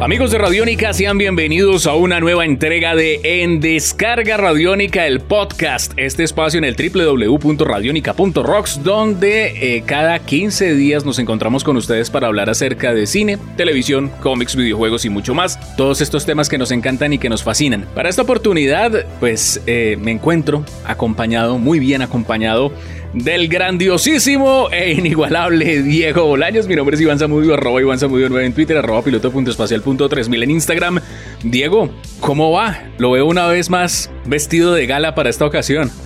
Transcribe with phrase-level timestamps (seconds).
[0.00, 5.92] Amigos de Radiónica, sean bienvenidos a una nueva entrega de En Descarga Radiónica, el podcast.
[5.98, 12.28] Este espacio en el www.radionica.rocks, donde eh, cada 15 días nos encontramos con ustedes para
[12.28, 15.76] hablar acerca de cine, televisión, cómics, videojuegos y mucho más.
[15.76, 17.86] Todos estos temas que nos encantan y que nos fascinan.
[17.94, 22.72] Para esta oportunidad, pues eh, me encuentro acompañado, muy bien acompañado
[23.12, 26.66] del grandiosísimo e inigualable Diego Bolaños.
[26.66, 31.00] Mi nombre es Iván Zamudio, arroba Iván Zamudio 9 en Twitter, arroba piloto.espacial.3000 en Instagram.
[31.42, 31.90] Diego,
[32.20, 32.78] ¿cómo va?
[32.98, 35.90] Lo veo una vez más vestido de gala para esta ocasión.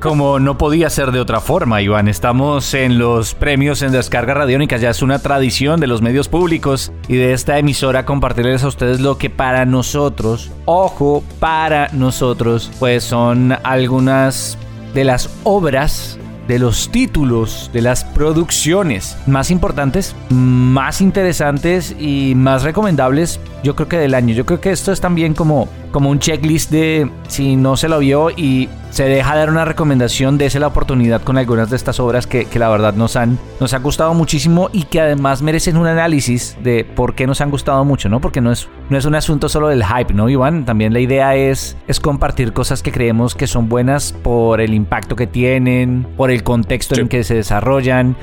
[0.00, 2.08] Como no podía ser de otra forma, Iván.
[2.08, 4.78] Estamos en los premios en descarga radiónica.
[4.78, 9.00] Ya es una tradición de los medios públicos y de esta emisora compartirles a ustedes
[9.00, 14.56] lo que para nosotros, ojo, para nosotros, pues son algunas
[14.94, 22.64] de las obras, de los títulos, de las producciones más importantes, más interesantes y más
[22.64, 24.34] recomendables, yo creo que del año.
[24.34, 27.98] Yo creo que esto es también como, como un checklist de si no se lo
[27.98, 32.26] vio y se deja dar una recomendación, dése la oportunidad con algunas de estas obras
[32.26, 36.56] que, la verdad nos han, nos ha gustado muchísimo y que además merecen un análisis
[36.62, 38.20] de por qué nos han gustado mucho, ¿no?
[38.20, 40.64] Porque no es, no es un asunto solo del hype, ¿no, Iván?
[40.64, 45.16] También la idea es, es compartir cosas que creemos que son buenas por el impacto
[45.16, 48.16] que tienen, por el contexto en que se desarrollan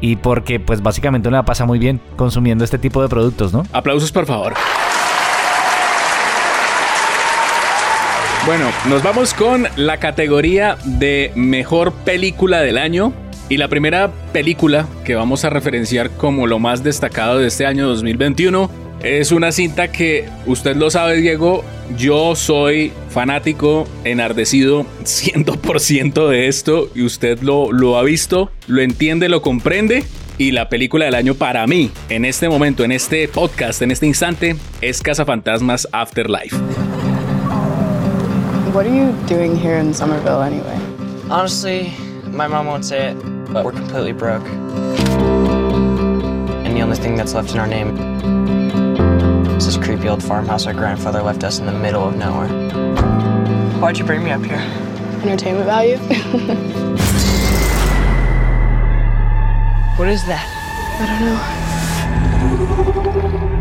[0.00, 3.64] y porque pues básicamente uno la pasa muy bien consumiendo este tipo de productos, ¿no?
[3.72, 4.54] Aplausos, por favor.
[8.46, 13.14] Bueno, nos vamos con la categoría de mejor película del año.
[13.48, 17.86] Y la primera película que vamos a referenciar como lo más destacado de este año
[17.88, 18.70] 2021
[19.02, 21.64] es una cinta que usted lo sabe, Diego.
[21.96, 29.30] Yo soy fanático, enardecido 100% de esto y usted lo, lo ha visto, lo entiende,
[29.30, 30.04] lo comprende.
[30.36, 34.06] Y la película del año para mí, en este momento, en este podcast, en este
[34.06, 36.56] instante, es Cazafantasmas Afterlife.
[38.74, 40.74] What are you doing here in Somerville anyway?
[41.30, 41.94] Honestly,
[42.32, 43.14] my mom won't say it,
[43.52, 44.42] but we're completely broke.
[46.64, 47.96] And the only thing that's left in our name
[49.56, 52.48] is this creepy old farmhouse our grandfather left us in the middle of nowhere.
[53.78, 54.58] Why'd you bring me up here?
[55.22, 55.98] Entertainment value?
[59.98, 60.48] what is that?
[60.98, 61.20] I don't
[63.48, 63.53] know.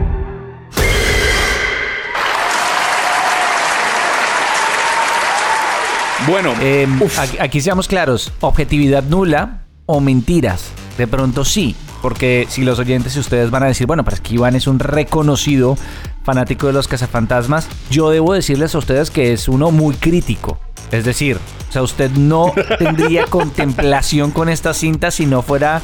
[6.28, 7.02] Bueno, em,
[7.40, 10.72] aquí, seamos claros, objetividad nula o mentiras.
[10.98, 14.22] De pronto sí, porque si los oyentes y ustedes van a decir, bueno, pero es
[14.22, 15.78] que Iván es un reconocido
[16.24, 20.60] fanático de los cazafantasmas, yo debo decirles a ustedes que es uno muy crítico.
[20.92, 21.38] Es decir,
[21.70, 25.82] o sea, usted no tendría contemplación con esta cinta si no fuera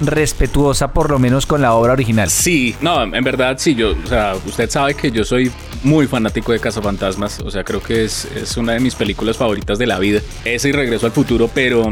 [0.00, 2.30] respetuosa por lo menos con la obra original.
[2.30, 5.50] Sí, no, en verdad sí, yo, o sea, usted sabe que yo soy
[5.82, 9.78] muy fanático de Cazafantasmas, o sea, creo que es, es una de mis películas favoritas
[9.78, 10.20] de la vida.
[10.44, 11.84] Ese y Regreso al Futuro, pero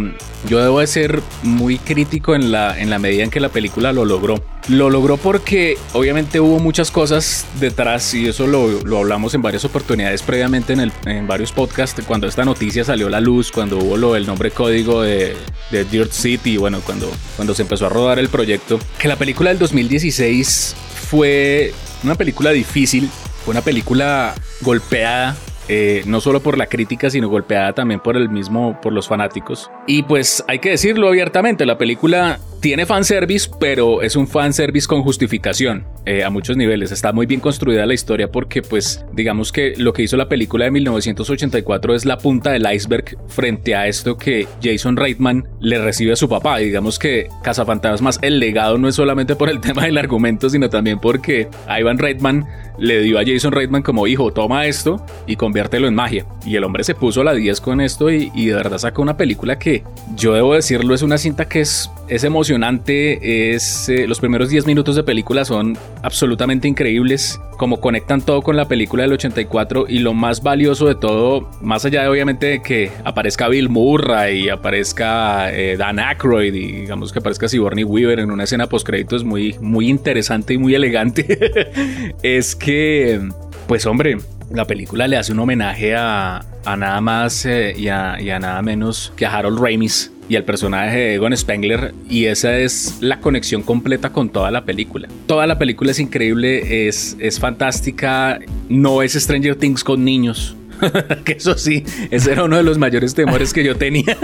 [0.49, 3.93] yo debo de ser muy crítico en la, en la medida en que la película
[3.93, 4.43] lo logró.
[4.69, 9.65] Lo logró porque obviamente hubo muchas cosas detrás y eso lo, lo hablamos en varias
[9.65, 12.03] oportunidades previamente en, el, en, varios podcasts.
[12.07, 15.35] Cuando esta noticia salió a la luz, cuando hubo lo, el nombre código de,
[15.71, 19.51] de Dirt City, bueno, cuando, cuando se empezó a rodar el proyecto, que la película
[19.51, 20.77] del 2016
[21.09, 21.73] fue
[22.05, 23.11] una película difícil,
[23.45, 25.37] fue una película golpeada
[25.69, 29.71] eh, no solo por la crítica, sino golpeada también por el mismo, por los fanáticos.
[29.89, 35.03] Y pues hay que decirlo abiertamente, la película tiene fanservice, pero es un fanservice con
[35.03, 36.93] justificación eh, a muchos niveles.
[36.93, 40.65] Está muy bien construida la historia porque, pues, digamos que lo que hizo la película
[40.65, 46.13] de 1984 es la punta del iceberg frente a esto que Jason Reitman le recibe
[46.13, 46.59] a su papá.
[46.59, 50.99] digamos que Cazafantasmas, el legado no es solamente por el tema del argumento, sino también
[50.99, 52.47] porque Ivan Reitman
[52.79, 56.27] le dio a Jason Reitman como hijo, toma esto y conviértelo en magia.
[56.47, 59.17] Y el hombre se puso a la 10 con esto y, de verdad saca una
[59.17, 59.78] película que,
[60.15, 64.67] yo debo decirlo, es una cinta que es, es emocionante es eh, los primeros 10
[64.67, 69.99] minutos de película son absolutamente increíbles, como conectan todo con la película del 84 y
[69.99, 75.53] lo más valioso de todo, más allá de obviamente que aparezca Bill Murray y aparezca
[75.53, 79.57] eh, Dan Aykroyd y digamos que aparezca Sigourney Weaver en una escena post créditos muy,
[79.61, 81.73] muy interesante y muy elegante,
[82.23, 83.21] es que,
[83.67, 84.19] pues hombre,
[84.51, 89.13] la película le hace un homenaje a, a nada más eh, y, a, nada menos
[89.17, 93.63] que a Harold Ramis y el personaje de Egon Spengler y esa es la conexión
[93.63, 95.09] completa con toda la película.
[95.27, 100.55] Toda la película es increíble, es, es fantástica, no es Stranger Things con niños.
[101.25, 104.17] que eso sí, ese era uno de los mayores temores que yo tenía.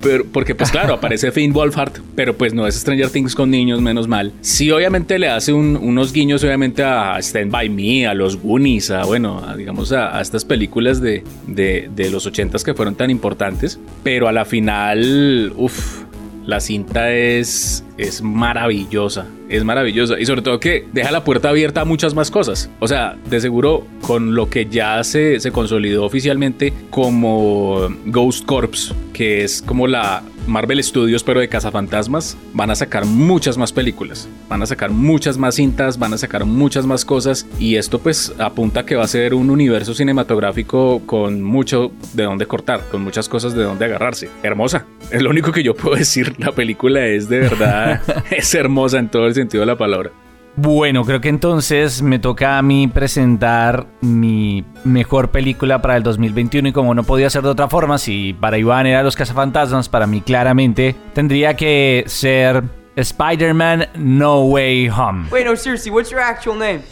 [0.00, 3.80] Pero, porque, pues claro, aparece Finn Wolfhard, pero pues no es Stranger Things con niños,
[3.80, 4.32] menos mal.
[4.40, 9.04] Sí, obviamente le hace unos guiños, obviamente, a Stand By Me, a los Goonies, a,
[9.04, 13.78] bueno, digamos, a, estas películas de, de, de los ochentas que fueron tan importantes.
[14.02, 16.04] Pero a la final, uff,
[16.46, 20.18] la cinta es, es maravillosa, es maravillosa.
[20.18, 22.70] Y sobre todo que deja la puerta abierta a muchas más cosas.
[22.80, 28.94] O sea, de seguro con lo que ya se, se consolidó oficialmente como Ghost Corps,
[29.12, 34.28] que es como la Marvel Studios, pero de cazafantasmas, van a sacar muchas más películas,
[34.48, 38.34] van a sacar muchas más cintas, van a sacar muchas más cosas y esto pues
[38.38, 43.02] apunta a que va a ser un universo cinematográfico con mucho de dónde cortar, con
[43.02, 44.28] muchas cosas de dónde agarrarse.
[44.42, 48.98] Hermosa, es lo único que yo puedo decir, la película es de verdad, es hermosa
[48.98, 50.10] en todo el sentido de la palabra.
[50.56, 56.68] Bueno, creo que entonces me toca a mí presentar mi mejor película para el 2021
[56.68, 60.06] y como no podía ser de otra forma, si para Iván era Los Cazafantasmas, para
[60.06, 62.62] mí claramente tendría que ser
[62.94, 65.26] Spider-Man No Way Home.
[65.32, 66.82] Wait, no, seriously, what's your actual name?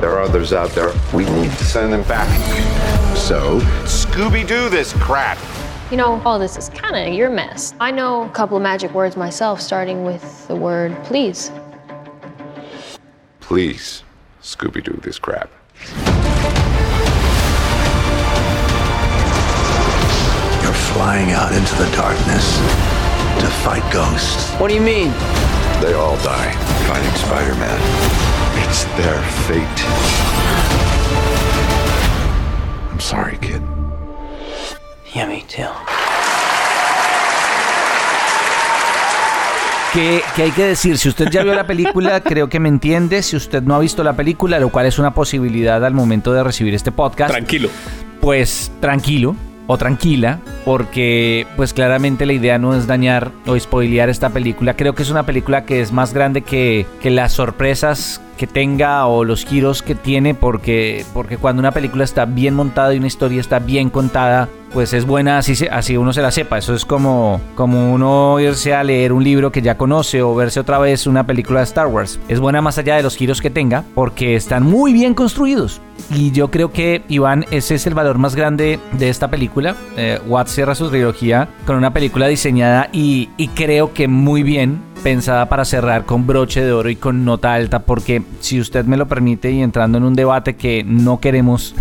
[0.00, 0.92] There are others out there.
[1.14, 2.28] We need to send them back.
[3.16, 5.38] So, Scooby-Doo this crap.
[5.90, 7.74] You know, all this is kind of your mess.
[7.80, 11.50] I know a couple of magic words myself, starting with the word please.
[13.48, 14.04] Please,
[14.42, 15.50] Scooby-Doo this crap.
[20.62, 22.58] You're flying out into the darkness
[23.40, 24.52] to fight ghosts.
[24.60, 25.12] What do you mean?
[25.80, 26.52] They all die
[26.86, 27.80] fighting Spider-Man.
[28.68, 29.18] It's their
[29.48, 29.80] fate.
[32.92, 33.62] I'm sorry, kid.
[35.14, 36.07] Yeah, me too.
[39.92, 40.98] ¿Qué, qué hay que decir?
[40.98, 43.22] Si usted ya vio la película, creo que me entiende.
[43.22, 46.44] Si usted no ha visto la película, lo cual es una posibilidad al momento de
[46.44, 47.70] recibir este podcast, Tranquilo.
[48.20, 49.34] pues tranquilo
[49.66, 54.76] o tranquila, porque pues claramente la idea no es dañar o spoilear esta película.
[54.76, 59.06] Creo que es una película que es más grande que, que las sorpresas que tenga
[59.06, 63.06] o los giros que tiene, porque, porque cuando una película está bien montada y una
[63.06, 66.56] historia está bien contada, pues es buena así, así uno se la sepa.
[66.58, 70.60] Eso es como, como uno irse a leer un libro que ya conoce o verse
[70.60, 72.20] otra vez una película de Star Wars.
[72.28, 75.80] Es buena más allá de los giros que tenga, porque están muy bien construidos.
[76.10, 79.74] Y yo creo que, Iván, ese es el valor más grande de esta película.
[79.96, 80.20] Eh,
[80.58, 86.04] cierra su trilogía con una película diseñada y, creo que muy bien pensada para cerrar
[86.04, 89.62] con broche de oro y con nota alta, porque si usted me lo permite y
[89.62, 91.76] entrando en un debate que no queremos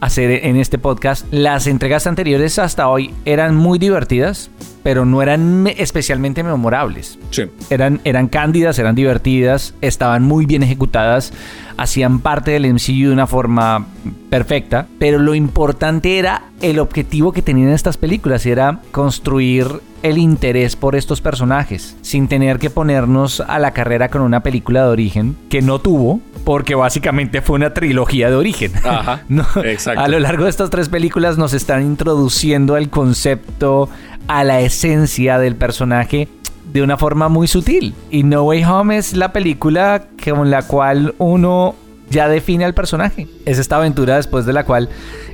[0.00, 4.50] hacer en este podcast, las entregas anteriores hasta hoy eran muy divertidas,
[4.82, 7.18] pero no eran me- especialmente memorables.
[7.30, 7.42] Sí.
[7.68, 11.32] Eran, eran cándidas, eran divertidas, estaban muy bien ejecutadas,
[11.76, 13.86] hacían parte del MCU de una forma
[14.30, 19.66] perfecta, pero lo importante era el objetivo que tenían estas películas, era construir
[20.02, 24.82] el interés por estos personajes, sin tener que ponernos a la carrera con una película
[24.84, 28.72] de origen que no tuvo, porque básicamente fue una trilogía de origen.
[28.84, 30.00] Ajá, No, exacto.
[30.00, 33.88] A lo largo de estas tres películas nos están introduciendo el concepto,
[34.28, 36.28] a la esencia del personaje
[36.72, 37.94] de una forma muy sutil.
[38.10, 41.74] Y No Way Home es la película con la cual uno
[42.10, 43.26] ya define al personaje.
[43.44, 44.88] Es esta aventura después de la cual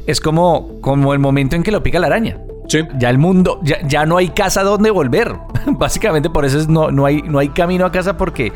[0.06, 2.38] es como, como el momento en que lo pica la araña.
[2.68, 2.80] Sí.
[2.98, 5.34] Ya el mundo, ya, ya no hay casa donde volver.
[5.66, 8.52] Básicamente por eso es no, no, hay, no hay camino a casa porque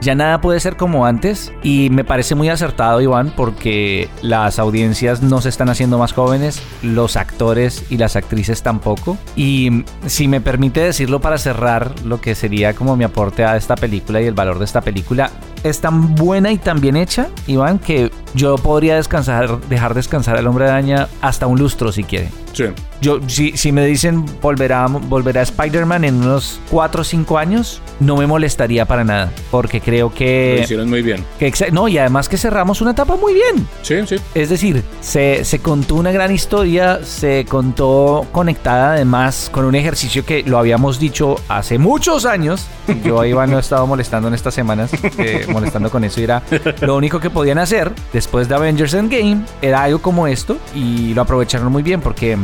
[0.00, 1.52] ya nada puede ser como antes.
[1.62, 6.60] Y me parece muy acertado, Iván, porque las audiencias no se están haciendo más jóvenes,
[6.82, 9.16] los actores y las actrices tampoco.
[9.36, 13.76] Y si me permite decirlo para cerrar lo que sería como mi aporte a esta
[13.76, 15.30] película y el valor de esta película,
[15.62, 20.46] es tan buena y tan bien hecha, Iván, que yo podría descansar, dejar descansar al
[20.46, 22.43] hombre araña hasta un lustro si quiere.
[22.54, 22.64] Sí.
[23.00, 28.16] Yo, si, si me dicen volverá, volverá Spider-Man en unos 4 o 5 años, no
[28.16, 29.30] me molestaría para nada.
[29.50, 30.60] Porque creo Lo que.
[30.62, 31.22] hicieron muy bien.
[31.38, 33.66] que no, y además que cerramos una etapa muy bien.
[33.82, 34.16] Sí, sí.
[34.34, 40.24] Es decir, se, se contó una gran historia, se contó conectada además con un ejercicio
[40.24, 42.66] que lo habíamos dicho hace muchos años.
[43.04, 46.20] Yo a Iván lo he estado molestando en estas semanas, eh, molestando con eso.
[46.20, 46.42] Y era
[46.80, 51.22] lo único que podían hacer después de Avengers Endgame, era algo como esto y lo
[51.22, 52.36] aprovecharon muy bien porque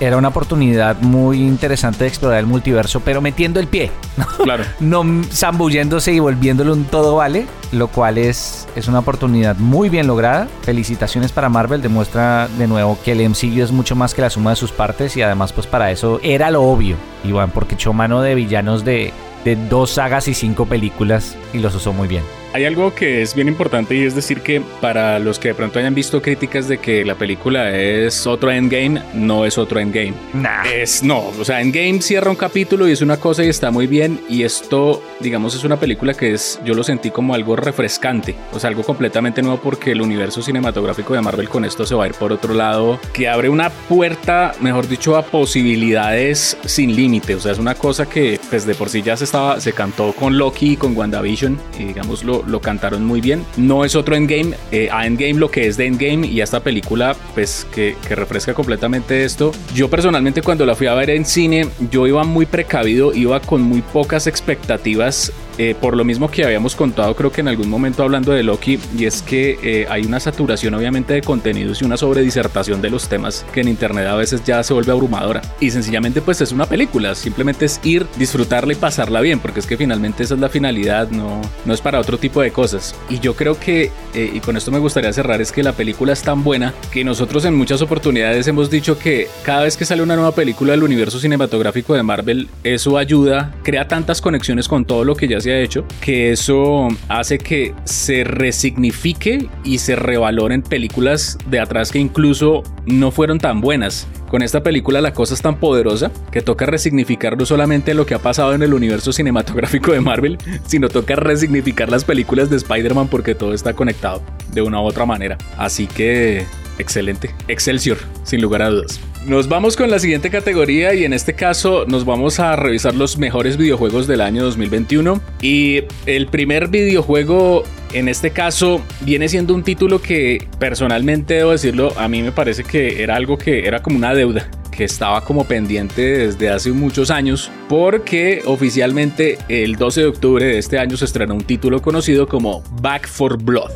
[0.00, 3.92] era una oportunidad muy interesante de explorar el multiverso, pero metiendo el pie.
[4.16, 4.26] ¿no?
[4.44, 4.64] Claro.
[4.80, 10.06] no zambulléndose y volviéndolo un todo vale, lo cual es, es una oportunidad muy bien
[10.06, 10.48] lograda.
[10.62, 14.50] Felicitaciones para Marvel, demuestra de nuevo que el MCU es mucho más que la suma
[14.50, 18.22] de sus partes y además pues para eso era lo obvio, Iván, porque echó mano
[18.22, 19.12] de villanos de,
[19.44, 22.22] de dos sagas y cinco películas y los usó muy bien.
[22.52, 25.78] Hay algo que es bien importante y es decir que para los que de pronto
[25.78, 30.14] hayan visto críticas de que la película es otro Endgame, no es otro Endgame.
[30.32, 30.64] Nah.
[30.64, 33.86] Es no, o sea, Endgame cierra un capítulo y es una cosa y está muy
[33.86, 38.34] bien y esto, digamos, es una película que es, yo lo sentí como algo refrescante,
[38.52, 42.04] o sea, algo completamente nuevo porque el universo cinematográfico de Marvel con esto se va
[42.04, 47.36] a ir por otro lado, que abre una puerta, mejor dicho, a posibilidades sin límite,
[47.36, 50.12] o sea, es una cosa que pues de por sí ya se estaba, se cantó
[50.12, 51.39] con Loki y con WandaVision
[51.78, 53.44] y digamos lo, lo cantaron muy bien.
[53.56, 56.60] No es otro Endgame, eh, a Endgame lo que es de Endgame y a esta
[56.60, 59.52] película pues que, que refresca completamente esto.
[59.74, 63.62] Yo personalmente cuando la fui a ver en cine, yo iba muy precavido, iba con
[63.62, 68.02] muy pocas expectativas eh, por lo mismo que habíamos contado creo que en algún momento
[68.02, 71.96] hablando de Loki y es que eh, hay una saturación obviamente de contenidos y una
[71.96, 75.42] sobredisertación de los temas que en internet a veces ya se vuelve abrumadora.
[75.60, 77.14] Y sencillamente pues es una película.
[77.14, 81.10] Simplemente es ir disfrutarla y pasarla bien porque es que finalmente esa es la finalidad
[81.10, 82.94] no, no es para otro tipo de cosas.
[83.08, 86.12] Y yo creo que eh, y con esto me gustaría cerrar es que la película
[86.12, 90.02] es tan buena que nosotros en muchas oportunidades hemos dicho que cada vez que sale
[90.02, 95.04] una nueva película del universo cinematográfico de Marvel eso ayuda crea tantas conexiones con todo
[95.04, 100.62] lo que ya se ha hecho, que eso hace que se resignifique y se revaloren
[100.62, 104.06] películas de atrás que incluso no fueron tan buenas.
[104.28, 108.14] Con esta película la cosa es tan poderosa que toca resignificar no solamente lo que
[108.14, 113.08] ha pasado en el universo cinematográfico de Marvel, sino toca resignificar las películas de Spider-Man
[113.08, 115.36] porque todo está conectado de una u otra manera.
[115.58, 116.44] Así que
[116.80, 119.00] excelente, Excelsior, sin lugar a dudas.
[119.26, 123.18] Nos vamos con la siguiente categoría y en este caso nos vamos a revisar los
[123.18, 129.62] mejores videojuegos del año 2021 y el primer videojuego en este caso viene siendo un
[129.62, 133.98] título que personalmente debo decirlo, a mí me parece que era algo que era como
[133.98, 140.06] una deuda que estaba como pendiente desde hace muchos años porque oficialmente el 12 de
[140.06, 143.70] octubre de este año se estrenó un título conocido como Back for Blood.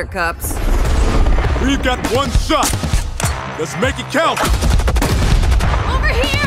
[0.00, 0.54] Buttercups.
[1.62, 2.70] We've got one shot.
[3.58, 4.40] Let's make it count.
[5.88, 6.40] Over here!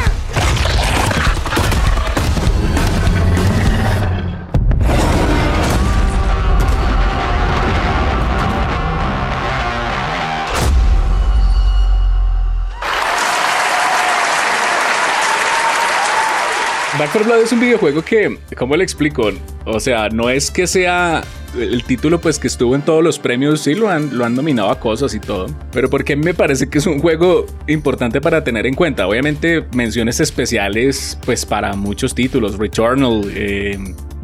[16.98, 19.32] Back 4 Blood es un videojuego que, ¿cómo le explico?
[19.66, 21.24] O sea, no es que sea
[21.60, 24.70] el título pues que estuvo en todos los premios, sí lo han, lo han nominado
[24.70, 28.66] a cosas y todo, pero porque me parece que es un juego importante para tener
[28.66, 29.08] en cuenta.
[29.08, 33.78] Obviamente menciones especiales pues para muchos títulos, Returnal, eh,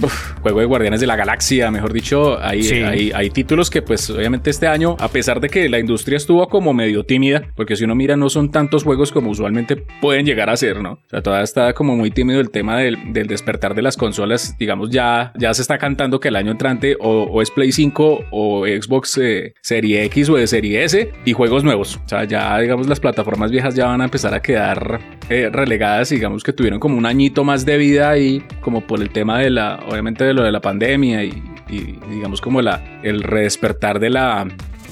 [0.03, 2.75] uf, juego de Guardianes de la Galaxia, mejor dicho, hay, Sí.
[2.75, 6.47] hay, hay títulos que pues obviamente este año, a pesar de que la industria estuvo
[6.49, 10.49] como medio tímida, porque si uno mira no son tantos juegos como usualmente pueden llegar
[10.49, 10.91] a ser, ¿no?
[10.93, 14.55] O sea, todavía está como muy tímido el tema del, del despertar de las consolas,
[14.57, 18.25] digamos ya, ya se está cantando que el año entrante o, o es Play 5
[18.31, 21.97] o Xbox eh, Serie X o de Serie S y juegos nuevos.
[22.05, 26.09] O sea, ya digamos las plataformas viejas ya van a empezar a quedar eh, relegadas,
[26.09, 29.49] digamos que tuvieron como un añito más de vida y como por el tema de
[29.49, 34.09] la, obviamente de lo de la pandemia y, y digamos como la, el redespertar de
[34.09, 34.47] la,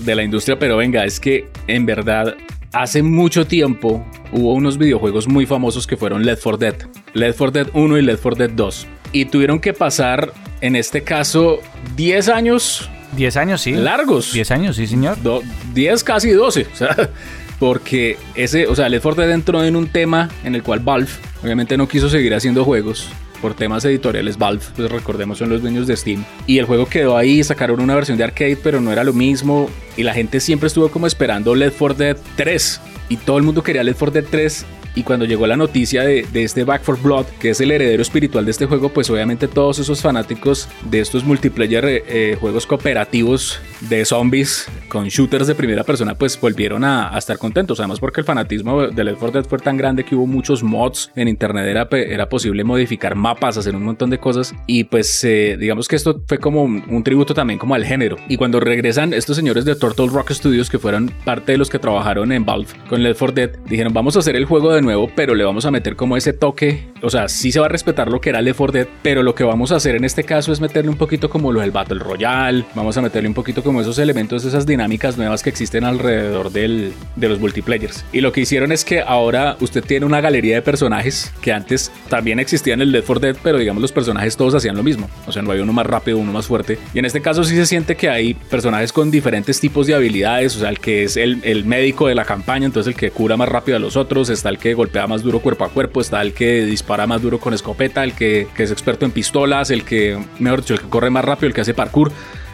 [0.05, 2.35] de la industria, pero venga, es que en verdad
[2.73, 6.75] hace mucho tiempo hubo unos videojuegos muy famosos que fueron Left 4 Dead,
[7.13, 11.03] Left 4 Dead 1 y Left 4 Dead 2 y tuvieron que pasar en este
[11.03, 11.59] caso
[11.95, 13.71] 10 años 10 años, sí.
[13.71, 14.33] largos.
[14.33, 15.17] 10 años, sí, señor.
[15.23, 15.41] Do-
[15.73, 16.67] 10, casi 12.
[16.73, 17.09] O sea,
[17.57, 21.07] porque ese, o sea, Left 4 Dead entró en un tema en el cual Valve
[21.41, 23.07] obviamente no quiso seguir haciendo juegos
[23.41, 24.37] por temas editoriales.
[24.37, 26.23] Valve, pues recordemos, son los dueños de Steam.
[26.45, 29.69] Y el juego quedó ahí, sacaron una versión de arcade, pero no era lo mismo.
[29.95, 32.81] Y la gente siempre estuvo como esperando Left 4 Dead 3.
[33.09, 34.65] Y todo el mundo quería Left 4 Dead 3.
[34.95, 38.01] Y cuando llegó la noticia de, de este Back for Blood, que es el heredero
[38.01, 42.65] espiritual de este juego, pues obviamente todos esos fanáticos de estos multiplayer eh, eh, juegos
[42.65, 47.79] cooperativos de zombies con shooters de primera persona, pues volvieron a, a, estar contentos.
[47.79, 51.11] Además, porque el fanatismo de Left 4 Dead fue tan grande que hubo muchos mods
[51.15, 54.53] en internet, era, era posible modificar mapas, hacer un montón de cosas.
[54.65, 58.17] Y pues, eh, digamos que esto fue como un, un, tributo también como al género.
[58.27, 61.79] Y cuando regresan estos señores de Turtle Rock Studios, que fueron parte de los que
[61.79, 65.11] trabajaron en Valve con Left 4 Dead, dijeron: Vamos a hacer el juego de nuevo,
[65.15, 66.87] pero le vamos a meter como ese toque.
[67.01, 69.35] O sea, sí se va a respetar lo que era Left 4 Dead, pero lo
[69.35, 71.99] que vamos a hacer en este caso es meterle un poquito como lo del Battle
[71.99, 72.65] Royale.
[72.75, 74.86] Vamos a meterle un poquito como esos elementos, esas dinámicas
[75.17, 78.03] nuevas que existen alrededor del, de los multiplayers.
[78.11, 81.91] Y lo que hicieron es que ahora usted tiene una galería de personajes que antes
[82.09, 85.09] también existían en el Left 4 Dead, pero digamos los personajes todos hacían lo mismo.
[85.25, 86.77] O sea, no hay uno más rápido, uno más fuerte.
[86.93, 90.55] Y en este caso sí se siente que hay personajes con diferentes tipos de habilidades.
[90.55, 93.37] O sea, el que es el, el médico de la campaña, entonces el que cura
[93.37, 96.21] más rápido a los otros, está el que golpea más duro cuerpo a cuerpo, está
[96.21, 99.83] el que dispara más duro con escopeta, el que, que es experto en pistolas, el
[99.83, 102.11] que, mejor dicho, el que corre más rápido, el que hace parkour.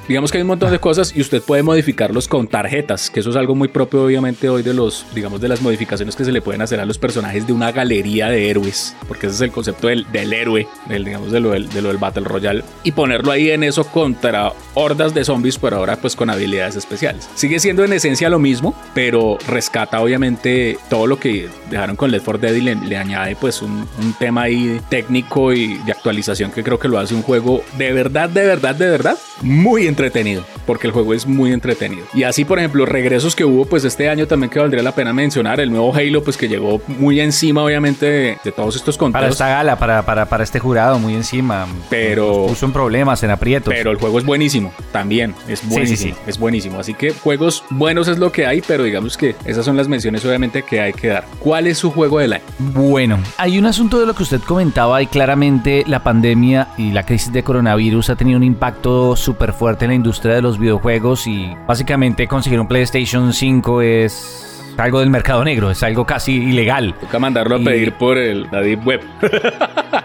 [0.08, 3.30] Digamos que hay un montón de cosas y usted puede modificarlos con tarjetas, que eso
[3.30, 6.42] es algo muy propio obviamente hoy de los, digamos, de las modificaciones que se le
[6.42, 9.88] pueden hacer a los personajes de una galería de héroes, porque ese es el concepto
[9.88, 13.32] del, del héroe, del, digamos, de lo del, de lo del Battle Royale, y ponerlo
[13.32, 17.30] ahí en eso contra hordas de zombies, pero ahora pues con habilidades especiales.
[17.36, 22.26] Sigue siendo en esencia lo mismo, pero rescata obviamente todo lo que dejaron con Left
[22.26, 26.52] 4 Dead y le, le añade pues un, un tema ahí técnico y de actualización
[26.52, 30.44] que creo que lo hace un juego de verdad, de verdad, de verdad, muy entretenido,
[30.66, 32.04] porque el juego es muy entretenido.
[32.14, 35.14] Y así, por ejemplo, regresos que hubo pues este año también que valdría la pena
[35.14, 39.22] mencionar, el nuevo Halo pues que llegó muy encima obviamente de, de todos estos conteos.
[39.22, 41.68] Para esta gala, para, para, para este jurado, muy encima.
[41.90, 42.44] Pero...
[42.44, 43.74] Nos puso en problemas, en aprietos.
[43.74, 46.16] Pero el juego es buenísimo, también, es buenísimo, sí, sí, sí.
[46.28, 46.80] es buenísimo.
[46.80, 50.26] Así que juegos buenos es lo que hay, pero digamos que esas son las menciones
[50.26, 51.26] obviamente que hay que dar.
[51.40, 52.44] ¿Cuál es su juego del año?
[52.58, 57.06] Bueno, hay un asunto de lo que usted comentaba y claramente la pandemia y la
[57.06, 61.28] crisis de coronavirus ha tenido un impacto súper fuerte en la industria de los videojuegos
[61.28, 66.96] y básicamente conseguir un PlayStation 5 es algo del mercado negro, es algo casi ilegal.
[67.00, 69.02] Toca mandarlo a pedir por el la Deep Web.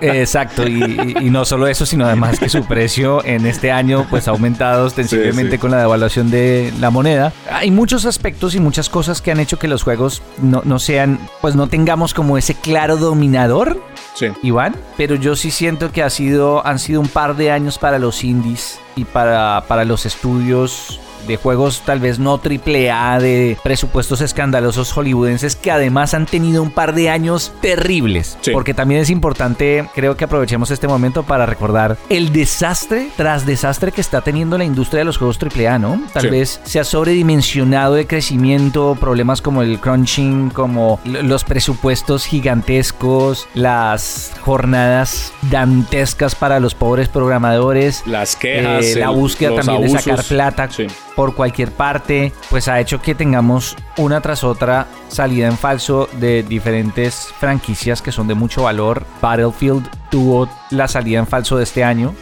[0.01, 4.29] Exacto, y, y, no solo eso, sino además que su precio en este año pues
[4.29, 5.59] ha aumentado ostensiblemente sí, sí.
[5.59, 7.33] con la devaluación de la moneda.
[7.51, 11.19] Hay muchos aspectos y muchas cosas que han hecho que los juegos no, no sean,
[11.41, 13.83] pues no tengamos como ese claro dominador,
[14.15, 14.29] sí.
[14.43, 17.99] Iván, pero yo sí siento que ha sido, han sido un par de años para
[17.99, 23.57] los indies y para, para los estudios de juegos tal vez no triple A, de
[23.63, 28.39] presupuestos escandalosos hollywoodenses que además han tenido un par de años terribles.
[28.41, 28.51] Sí.
[28.53, 33.93] Porque también es importante, creo que aprovechemos este momento para recordar el desastre tras desastre
[33.93, 36.01] que está teniendo la industria de los juegos triple A, ¿no?
[36.13, 36.29] Tal Sí.
[36.29, 44.33] vez se ha sobredimensionado de crecimiento, problemas como el crunching, como los presupuestos gigantescos, las
[44.43, 50.05] jornadas dantescas para los pobres programadores, las quejas, eh, la el, búsqueda también abusos.
[50.05, 50.87] de sacar plata Sí.
[51.19, 56.45] Por cualquier parte, pues ha hecho que tengamos una tras otra salida en falso de
[56.45, 59.05] diferentes franquicias que son de mucho valor.
[59.21, 62.15] Battlefield tuvo la salida en falso de este año,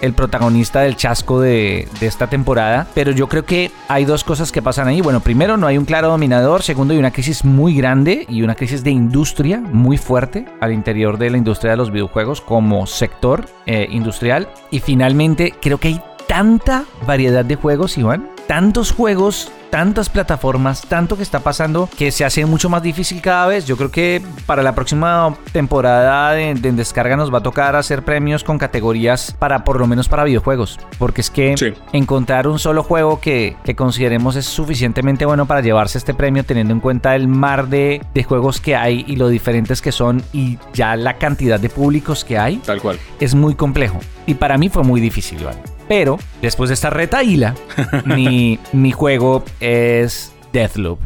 [0.00, 4.50] el protagonista del chasco de, de, esta temporada, pero yo creo que hay dos cosas
[4.52, 5.02] que pasan ahí.
[5.02, 8.54] Bueno, primero no hay un claro dominador, segundo hay una crisis muy grande y una
[8.54, 13.44] crisis de industria muy fuerte al interior de la industria de los videojuegos como sector
[13.66, 20.08] eh, industrial y finalmente creo que hay tanta variedad de juegos, Iván, tantos juegos, tantas
[20.08, 23.64] plataformas, tanto que está pasando que se hace mucho más difícil cada vez.
[23.64, 28.04] Yo creo que para la próxima temporada de, de descarga nos va a tocar hacer
[28.04, 31.66] premios con categorías para por lo menos para videojuegos, porque es que Sí.
[31.92, 36.74] encontrar un solo juego que, que consideremos es suficientemente bueno para llevarse este premio teniendo
[36.74, 40.58] en cuenta el mar de, de juegos que hay y lo diferentes que son y
[40.74, 42.98] ya la cantidad de públicos que hay Tal cual.
[43.20, 44.00] es muy complejo.
[44.26, 45.54] Y para mí fue muy difícil, Iván.
[45.90, 47.56] Pero después de esta retaíla,
[48.04, 51.00] mi, mi juego es Deathloop.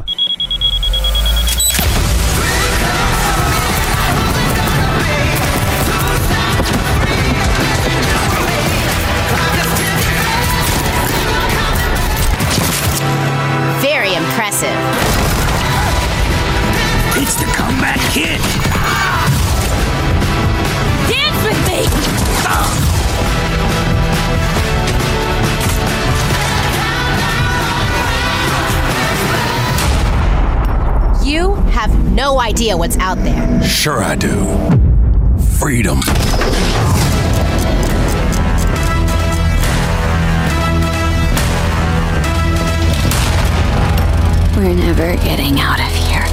[13.81, 14.69] Very impressive.
[17.19, 18.64] It's the comeback kid.
[32.35, 33.63] No idea what's out there.
[33.63, 34.35] Sure, I do.
[35.57, 35.99] Freedom.
[44.57, 46.25] We're never getting out of here.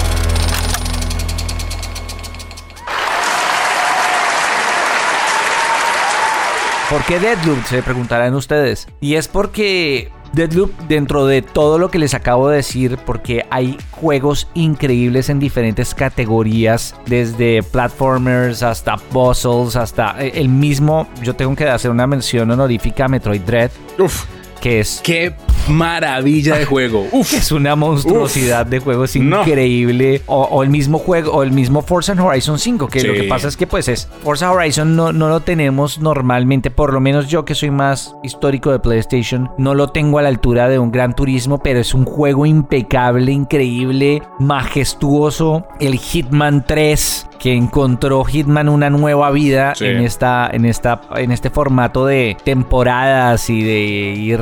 [6.91, 7.65] ¿Por qué Deathloop?
[7.67, 8.89] Se preguntarán ustedes.
[9.01, 13.77] Y es porque Deadloop, dentro de todo lo que les acabo de decir, porque hay
[13.91, 21.55] juegos increíbles en diferentes categorías, desde platformers hasta puzzles, hasta eh, el mismo, yo tengo
[21.55, 23.71] que hacer una mención honorífica a Metroid Dread.
[23.99, 24.25] Uf,
[24.61, 25.35] que es qué
[25.69, 27.07] maravilla de juego.
[27.13, 27.33] Uf.
[27.35, 29.41] Es una monstruosidad de juego, es No.
[29.41, 30.23] increíble.
[30.27, 33.49] O, o el mismo juego, o el mismo Forza Horizon 5, que lo que pasa
[33.49, 37.45] es que pues es Forza Horizon no, no lo tenemos normalmente, por lo menos yo
[37.45, 41.15] que soy más histórico de PlayStation, no lo tengo a la altura de un Gran
[41.15, 45.67] Turismo, pero es un juego impecable, increíble, majestuoso.
[45.81, 49.87] El Hitman 3 que encontró Hitman una nueva vida Sí.
[49.87, 54.41] en esta en esta en este formato de temporadas y de ir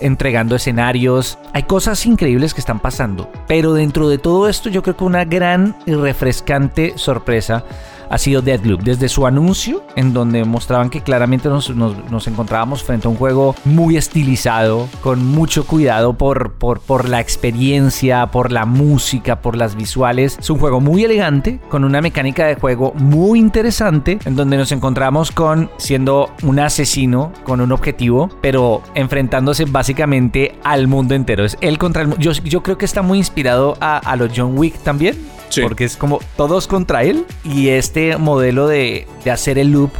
[0.00, 1.38] entregando escenarios.
[1.52, 5.24] Hay cosas increíbles que están pasando, pero dentro de todo esto yo creo que una
[5.24, 7.64] gran y refrescante sorpresa
[8.10, 8.82] ha sido Deadloop.
[8.82, 13.54] Desde su anuncio, en donde mostraban que claramente nos, nos- encontrábamos frente a un juego
[13.64, 19.74] muy estilizado, con mucho cuidado por, por, por la experiencia, por la música, por las
[19.76, 20.36] visuales.
[20.38, 24.72] Es un juego muy elegante, con una mecánica de juego muy interesante, en donde nos
[24.72, 31.44] encontramos con siendo un asesino con un objetivo, pero enfrentándose básicamente al mundo entero.
[31.44, 34.30] Es él contra el mu- yo, yo creo que está muy inspirado a, a los
[34.36, 35.16] John Wick también.
[35.62, 37.24] Porque es como todos contra él.
[37.44, 39.90] Y este modelo de, de hacer el loop,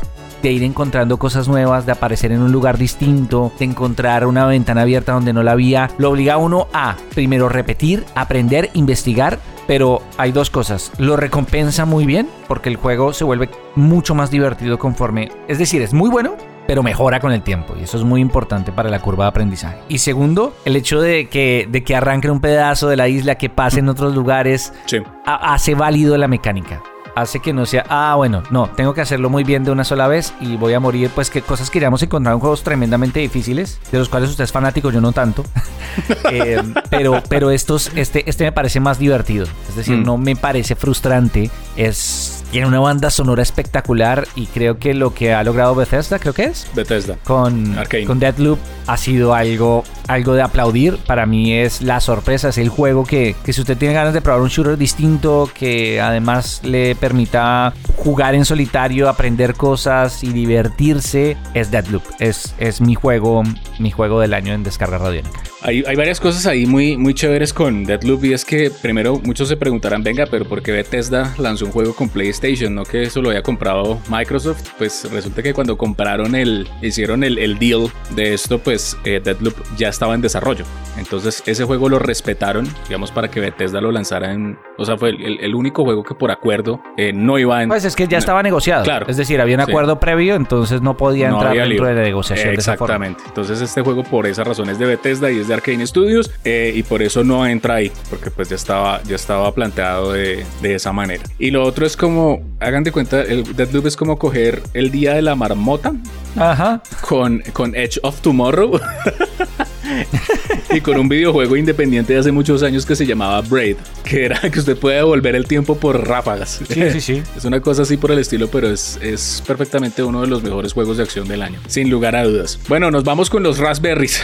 [0.42, 4.82] de ir encontrando cosas nuevas, de aparecer en un lugar distinto, de encontrar una ventana
[4.82, 9.38] abierta donde no la había, lo obliga a uno a primero repetir, aprender, investigar.
[9.66, 10.92] Pero hay dos cosas.
[10.96, 15.30] Lo recompensa muy bien porque el juego se vuelve mucho más divertido conforme.
[15.46, 16.36] Es decir, es muy bueno,
[16.68, 19.78] pero mejora con el tiempo y eso es muy importante para la curva de aprendizaje.
[19.88, 23.48] Y segundo, el hecho de que, de que arranque un pedazo de la isla, que
[23.48, 24.98] pase en otros lugares, Sí.
[25.24, 26.82] ha- hace válido la mecánica.
[27.16, 30.06] Hace que no sea, ah, bueno, no, tengo que hacerlo muy bien de una sola
[30.06, 31.10] vez y voy a morir.
[31.12, 34.44] Pues que cosas que iríamos a encontrar en juegos tremendamente difíciles, de los cuales usted
[34.44, 35.42] es fanático, yo no tanto.
[36.30, 39.46] Eh, pero pero estos, este, este me parece más divertido.
[39.68, 40.04] Es decir, Mm.
[40.04, 41.50] no me parece frustrante.
[41.76, 42.37] Es.
[42.50, 46.44] Tiene una banda sonora espectacular y creo que lo que ha logrado Bethesda, creo que
[46.44, 47.16] es, Bethesda.
[47.24, 48.04] con, Arcane.
[48.04, 50.96] con Deathloop ha sido algo, algo de aplaudir.
[51.06, 54.22] Para mí es la sorpresa, es el juego que, que si usted tiene ganas de
[54.22, 61.36] probar un shooter distinto, que además le permita jugar en solitario, aprender cosas y divertirse,
[61.52, 62.02] es Deathloop.
[62.18, 63.42] Es, es mi juego,
[63.78, 65.40] mi juego del año en descarga radiónica.
[65.60, 69.48] Hay, hay varias cosas ahí muy, muy chéveres con Deadloop y es que primero muchos
[69.48, 72.72] se preguntarán, venga, pero ¿por qué Bethesda lanzó un juego con PlayStation?
[72.74, 74.62] ¿No que eso lo había comprado Microsoft?
[74.78, 79.54] Pues resulta que cuando compraron el, hicieron el, el deal de esto, pues eh, Deadloop
[79.76, 80.64] ya estaba en desarrollo.
[80.96, 84.56] Entonces ese juego lo respetaron, digamos, para que Bethesda lo lanzara en...
[84.76, 87.68] O sea, fue el, el- único juego que por acuerdo eh, no iba en...
[87.68, 88.84] Pues es que ya estaba negociado.
[88.84, 89.06] Claro.
[89.08, 89.70] Es decir, había un Sí.
[89.72, 91.94] acuerdo previo, entonces no podía No entrar había dentro lío.
[91.94, 92.94] de la negociación de esa forma.
[92.94, 93.24] Exactamente.
[93.26, 96.72] Entonces este juego por esa razón es de Bethesda y es de Arcane Studios eh,
[96.74, 100.74] y por eso no entra ahí, porque pues ya estaba, ya estaba planteado de, de
[100.74, 101.24] esa manera.
[101.38, 105.14] Y lo otro es como, hagan de cuenta, el Deadloop es como coger el día
[105.14, 105.92] de la marmota
[106.36, 106.82] Ajá.
[107.00, 108.78] con, con Edge of Tomorrow.
[110.70, 114.40] y con un videojuego independiente de hace muchos años que se llamaba Braid, que era
[114.50, 116.60] que usted puede devolver el tiempo por ráfagas.
[116.68, 117.22] Sí, sí, sí.
[117.36, 120.72] Es una cosa así por el estilo, pero es, es perfectamente uno de los mejores
[120.72, 122.58] juegos de acción del año, sin lugar a dudas.
[122.68, 124.20] Bueno, nos vamos con los Raspberries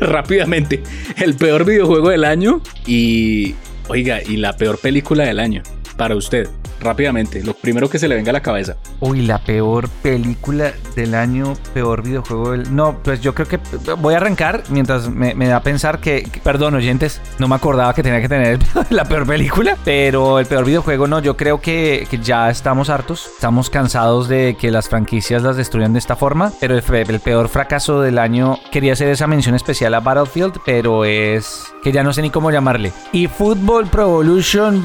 [0.00, 0.82] rápidamente.
[1.16, 3.54] El peor videojuego del año y,
[3.88, 5.62] oiga, y la peor película del año
[5.96, 6.48] para usted.
[6.80, 8.76] Rápidamente, lo primero que se le venga a la cabeza.
[9.00, 12.74] Uy, la peor película del año, peor videojuego del...
[12.74, 13.58] No, pues yo creo que
[13.98, 17.92] voy a arrancar mientras me, me da a pensar que, Perdón, oyentes, no me acordaba
[17.94, 18.58] que tenía que tener
[18.90, 23.70] la peor película, pero el peor videojuego no, yo creo que, ya estamos hartos, estamos
[23.70, 28.00] cansados de que las franquicias las destruyan de esta forma, pero el, el peor fracaso
[28.00, 32.22] del año, quería hacer esa mención especial a Battlefield, pero es que ya no sé
[32.22, 32.92] ni cómo llamarle.
[33.12, 34.84] Y Football Pro Evolution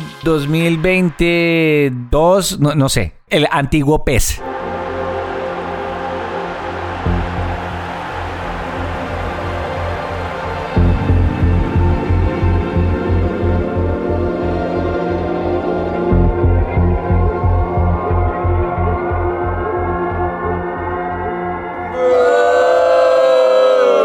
[1.89, 4.04] 2022, no, no sé, el antiguo.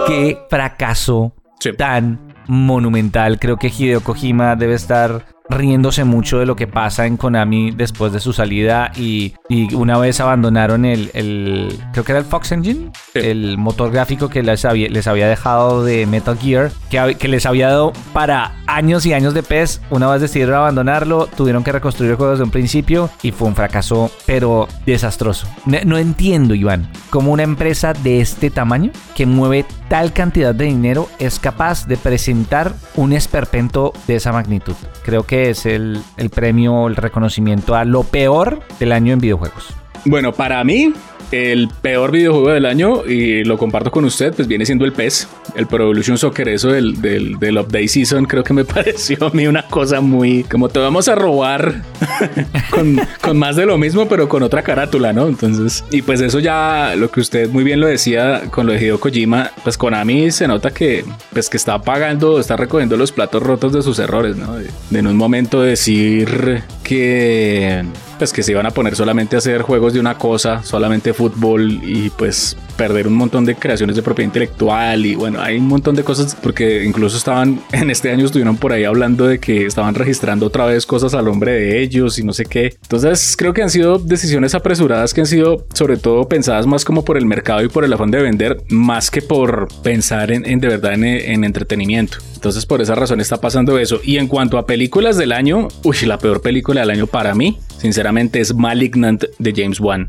[0.07, 1.73] Qué fracaso Sí.
[1.73, 3.39] tan monumental.
[3.39, 8.13] Creo que Hideo Kojima debe estar riéndose mucho de lo que pasa en Konami después
[8.13, 12.53] de su salida y, y una vez abandonaron el, el, creo que era el Fox
[12.53, 17.29] Engine, el motor gráfico que les había, les había dejado de Metal Gear, que, que
[17.29, 19.81] les había dado para años y años de PES.
[19.91, 23.57] Una vez decidieron abandonarlo, tuvieron que reconstruir el juego desde un principio y fue un
[23.57, 25.47] fracaso, pero desastroso.
[25.65, 30.67] No, no entiendo, Iván, cómo una empresa de este tamaño, que mueve tal cantidad de
[30.67, 34.75] dinero, es capaz de presentar un esperpento de esa magnitud.
[35.03, 39.75] Creo que es el, el premio, el reconocimiento a lo peor del año en videojuegos.
[40.05, 40.93] Bueno, para mí,
[41.31, 45.29] el peor videojuego del año, y lo comparto con usted, pues viene siendo el PES,
[45.57, 49.31] el Pro Evolution Soccer, eso del, del, del Update Season, creo que me pareció a
[49.31, 51.83] mí una cosa muy, como te vamos a robar
[52.71, 55.29] con, con, más de lo mismo, pero con otra carátula, ¿no?
[55.29, 58.81] Entonces, y pues eso ya, lo que usted muy bien lo decía con lo de
[58.81, 63.43] Hideo Kojima, pues Konami se nota que, pues que está pagando, está recogiendo los platos
[63.43, 64.57] rotos de sus errores, ¿no?
[64.93, 67.85] En un momento decir que
[68.19, 71.81] pues que se iban a poner solamente a hacer juegos de una cosa, solamente fútbol
[71.83, 75.97] y pues perder un montón de creaciones de propiedad intelectual y bueno, hay un montón
[75.97, 79.95] de cosas porque incluso estaban en este año estuvieron por ahí hablando de que estaban
[79.95, 82.77] registrando otra vez cosas al nombre de ellos y no sé qué.
[82.83, 87.05] Entonces creo que han sido decisiones apresuradas que han sido sobre todo pensadas más como
[87.05, 90.61] por el mercado y por el afán de vender más que por pensar en, en
[90.61, 92.19] de verdad en, en entretenimiento.
[92.35, 94.01] Entonces por esa razón está pasando eso.
[94.05, 97.59] Y en cuanto a películas del año, uy, la peor película del año para mí,
[97.79, 100.09] sinceramente es Malignant de James Wan.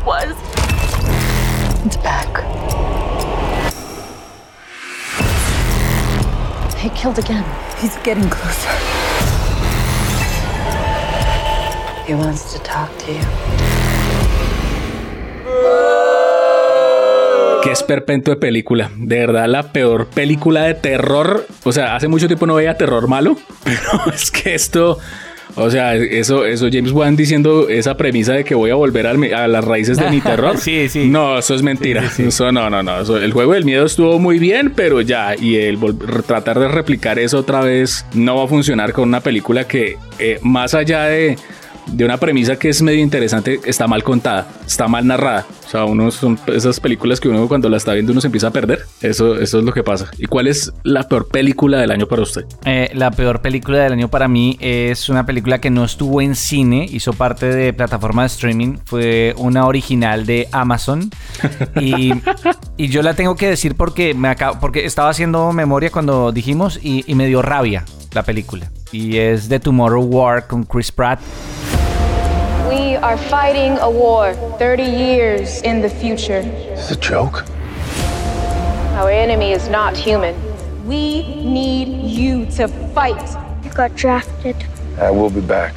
[0.00, 0.34] It was,
[1.84, 2.28] It's back.
[6.78, 7.44] He killed again.
[7.78, 8.70] He's getting closer.
[12.06, 13.20] He wants to talk to you.
[17.62, 18.90] Qué esperpento de película.
[18.96, 21.46] De verdad, la peor película de terror.
[21.64, 24.98] O sea, hace mucho tiempo no veía terror malo, pero es que esto.
[25.56, 29.22] O sea, eso, eso James Wan diciendo esa premisa de que voy a volver al,
[29.34, 30.58] a las raíces de mi terror.
[30.58, 31.08] sí, sí.
[31.08, 32.02] No, eso es mentira.
[32.02, 32.28] Sí, sí, sí.
[32.28, 33.00] Eso no, no, no.
[33.00, 35.34] Eso, el juego del miedo estuvo muy bien, pero ya.
[35.38, 35.78] Y el
[36.26, 40.38] tratar de replicar eso otra vez no va a funcionar con una película que, eh,
[40.42, 41.36] más allá de
[41.92, 45.46] de una premisa que es medio interesante, está mal contada, está mal narrada.
[45.66, 48.48] O sea, uno son esas películas que uno cuando la está viendo uno se empieza
[48.48, 48.80] a perder.
[49.00, 50.10] Eso, eso es lo que pasa.
[50.18, 52.44] ¿Y cuál es la peor película del año para usted?
[52.64, 56.34] Eh, la peor película del año para mí es una película que no estuvo en
[56.34, 61.10] cine, hizo parte de plataforma de streaming, fue una original de Amazon.
[61.80, 62.12] y,
[62.78, 67.04] yo la tengo que decir porque, me acabo, porque estaba haciendo memoria cuando dijimos y,
[67.06, 68.70] y me dio rabia la película.
[68.92, 71.20] Y es The Tomorrow War con Chris Pratt.
[73.02, 76.40] Are fighting a war 30 years in the future.
[76.74, 77.46] Is it a joke?
[78.98, 80.34] Our enemy is not human.
[80.86, 83.16] We need you to fight.
[83.64, 84.54] You got drafted.
[85.00, 85.76] I will be back.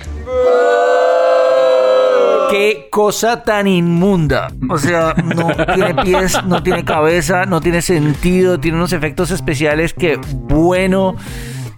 [2.51, 4.49] Qué cosa tan inmunda.
[4.69, 9.93] O sea, no tiene pies, no tiene cabeza, no tiene sentido, tiene unos efectos especiales
[9.93, 11.15] que, bueno,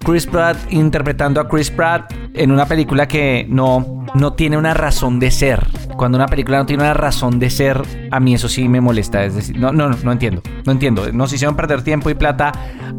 [0.05, 5.19] Chris Pratt interpretando a Chris Pratt en una película que no, no tiene una razón
[5.19, 5.65] de ser.
[5.97, 9.25] Cuando una película no tiene una razón de ser, a mí eso sí me molesta.
[9.25, 10.43] Es decir, no, no, no, no entiendo.
[10.63, 11.11] No entiendo.
[11.11, 12.51] Nos hicieron perder tiempo y plata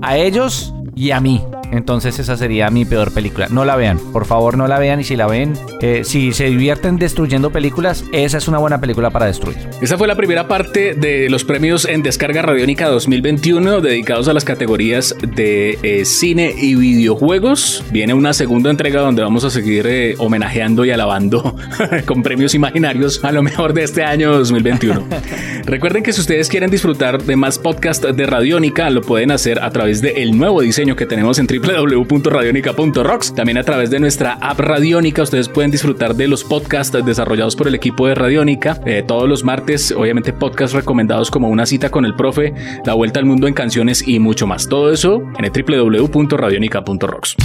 [0.03, 1.43] a ellos y a mí.
[1.73, 3.49] Entonces esa sería mi peor película.
[3.51, 6.47] No la vean, por favor no la vean y si la ven, eh, si se
[6.47, 9.59] divierten destruyendo películas, esa es una buena película para destruir.
[9.81, 14.45] Esa fue la primera parte de los premios en Descarga Radiónica 2021 dedicados a las
[14.45, 17.85] categorías de eh, cine y videojuegos.
[17.91, 21.57] Viene una segunda entrega donde vamos a seguir eh, homenajeando y alabando
[22.07, 25.05] con premios imaginarios a lo mejor de este año 2021.
[25.67, 29.71] Recuerden que si ustedes quieren disfrutar de más podcasts de Radiónica, lo pueden hacer a
[29.71, 33.35] través del nuevo diseño que tenemos en www.radionica.rocks.
[33.35, 37.67] También a través de nuestra app Radiónica ustedes pueden disfrutar de los podcasts desarrollados por
[37.67, 38.81] el equipo de Radiónica.
[38.87, 43.19] Eh, todos los martes, obviamente podcasts recomendados como Una cita con el profe, La vuelta
[43.19, 44.69] al mundo en canciones y mucho más.
[44.69, 47.37] Todo eso en www.radionica.rocks.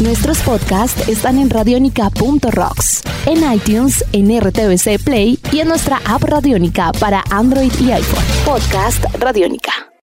[0.00, 6.92] Nuestros podcasts están en radionica.rocks, en iTunes, en RTVC Play y en nuestra app Radiónica
[6.98, 8.24] para Android y iPhone.
[8.44, 9.93] Podcast Radiónica.